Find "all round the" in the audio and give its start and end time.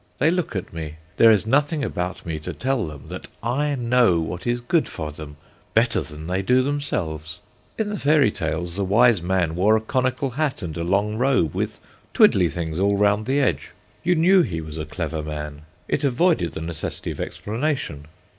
12.79-13.39